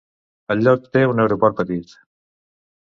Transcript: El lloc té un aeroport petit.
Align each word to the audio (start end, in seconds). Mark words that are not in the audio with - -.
El 0.55 0.63
lloc 0.67 0.89
té 0.97 1.03
un 1.11 1.23
aeroport 1.27 1.61
petit. 1.61 1.97